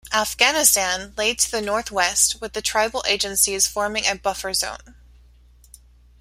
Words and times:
Afghanistan 0.15 1.13
lay 1.15 1.35
to 1.35 1.51
the 1.51 1.61
northwest, 1.61 2.41
with 2.41 2.53
the 2.53 2.61
tribal 2.63 3.03
agencies 3.07 3.67
forming 3.67 4.07
a 4.07 4.15
buffer 4.15 4.51
zone. 4.51 4.95